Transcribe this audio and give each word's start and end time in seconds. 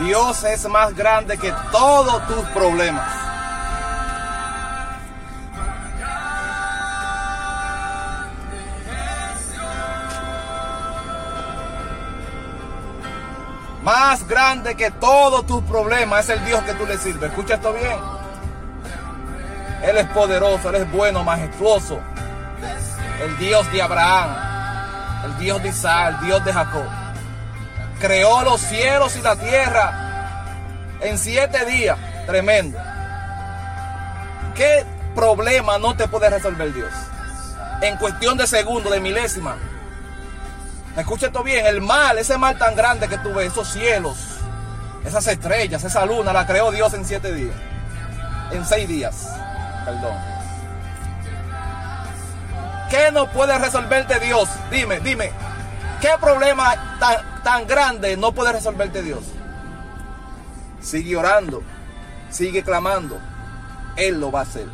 Dios 0.00 0.42
es 0.44 0.68
más 0.68 0.94
grande 0.94 1.38
que 1.38 1.52
todos 1.70 2.26
tus 2.26 2.44
problemas. 2.46 3.06
Más 13.84 14.26
grande 14.26 14.74
que 14.74 14.90
todos 14.90 15.46
tus 15.46 15.62
problemas 15.64 16.24
es 16.24 16.38
el 16.38 16.44
Dios 16.46 16.62
que 16.64 16.72
tú 16.72 16.86
le 16.86 16.98
sirves. 16.98 17.30
Escucha 17.30 17.54
esto 17.54 17.72
bien. 17.72 17.98
Él 19.82 19.98
es 19.98 20.06
poderoso, 20.08 20.70
Él 20.70 20.76
es 20.76 20.90
bueno, 20.90 21.22
majestuoso. 21.22 22.00
El 23.22 23.36
Dios 23.36 23.70
de 23.70 23.82
Abraham, 23.82 24.34
el 25.26 25.38
Dios 25.38 25.62
de 25.62 25.68
Isaac, 25.68 26.16
el 26.20 26.26
Dios 26.26 26.44
de 26.44 26.52
Jacob. 26.52 27.03
Creó 28.04 28.42
los 28.42 28.60
cielos 28.60 29.16
y 29.16 29.22
la 29.22 29.34
tierra 29.34 30.44
en 31.00 31.16
siete 31.16 31.64
días. 31.64 31.96
Tremendo. 32.26 32.78
¿Qué 34.54 34.84
problema 35.14 35.78
no 35.78 35.96
te 35.96 36.06
puede 36.06 36.28
resolver 36.28 36.74
Dios? 36.74 36.92
En 37.80 37.96
cuestión 37.96 38.36
de 38.36 38.46
segundo, 38.46 38.90
de 38.90 39.00
milésima. 39.00 39.56
Escucha 40.98 41.28
esto 41.28 41.42
bien, 41.42 41.64
el 41.64 41.80
mal, 41.80 42.18
ese 42.18 42.36
mal 42.36 42.58
tan 42.58 42.76
grande 42.76 43.08
que 43.08 43.16
tú 43.16 43.32
ves, 43.32 43.52
esos 43.52 43.72
cielos, 43.72 44.18
esas 45.06 45.26
estrellas, 45.26 45.82
esa 45.82 46.04
luna, 46.04 46.34
la 46.34 46.46
creó 46.46 46.70
Dios 46.72 46.92
en 46.92 47.06
siete 47.06 47.32
días. 47.32 47.56
En 48.52 48.66
seis 48.66 48.86
días, 48.86 49.30
perdón. 49.86 50.18
¿Qué 52.90 53.10
no 53.12 53.30
puede 53.30 53.56
resolverte 53.56 54.20
Dios? 54.20 54.46
Dime, 54.70 55.00
dime. 55.00 55.32
¿Qué 56.02 56.10
problema 56.20 56.98
tan, 57.00 57.33
tan 57.44 57.66
grande 57.66 58.16
no 58.16 58.32
puede 58.32 58.52
resolverte 58.52 59.02
Dios? 59.02 59.22
Sigue 60.80 61.16
orando, 61.16 61.62
sigue 62.30 62.64
clamando. 62.64 63.20
Él 63.96 64.18
lo 64.18 64.32
va 64.32 64.40
a 64.40 64.42
hacer. 64.42 64.66